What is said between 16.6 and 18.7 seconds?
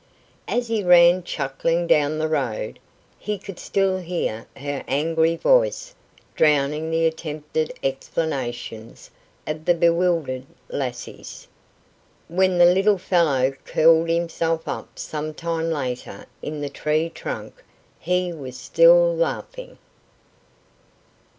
the tree trunk he was